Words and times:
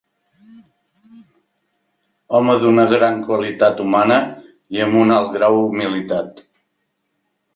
Home 2.37 2.55
d'una 2.63 2.85
gran 2.93 3.21
qualitat 3.29 3.83
humana 3.85 4.17
i 4.77 4.83
amb 4.87 4.99
un 5.05 5.15
alt 5.19 5.31
grau 5.39 5.59
humilitat. 5.69 6.45